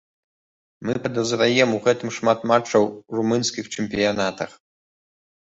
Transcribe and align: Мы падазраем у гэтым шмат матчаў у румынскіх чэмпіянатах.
Мы 0.89 0.93
падазраем 1.03 1.75
у 1.79 1.81
гэтым 1.85 2.09
шмат 2.17 2.39
матчаў 2.53 2.83
у 2.89 3.11
румынскіх 3.19 3.71
чэмпіянатах. 3.75 4.59